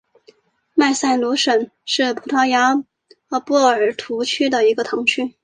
[0.73, 2.83] 曼塞卢什是葡萄牙
[3.45, 5.35] 波尔图区的一个堂区。